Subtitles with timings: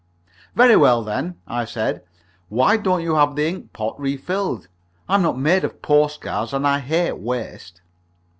[0.55, 2.01] "Very well, then," I said,
[2.49, 4.67] "why don't you have the ink pot refilled?
[5.07, 7.81] I'm not made of postcards, and I hate waste."